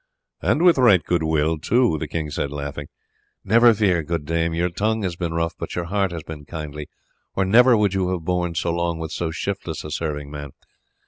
"And 0.41 0.63
with 0.63 0.79
right 0.79 1.03
good 1.03 1.21
will 1.21 1.59
too," 1.59 1.99
the 1.99 2.07
king 2.07 2.31
said 2.31 2.49
laughing. 2.49 2.87
"Never 3.43 3.71
fear, 3.71 4.01
good 4.01 4.25
dame, 4.25 4.51
your 4.51 4.69
tongue 4.71 5.03
has 5.03 5.15
been 5.15 5.31
rough 5.35 5.53
but 5.59 5.75
your 5.75 5.85
heart 5.85 6.09
has 6.11 6.23
been 6.23 6.43
kindly, 6.43 6.87
or 7.35 7.45
never 7.45 7.77
would 7.77 7.93
you 7.93 8.09
have 8.09 8.25
borne 8.25 8.55
so 8.55 8.71
long 8.71 8.97
with 8.97 9.11
so 9.11 9.29
shiftless 9.29 9.83
a 9.83 9.91
serving 9.91 10.31
man. 10.31 10.53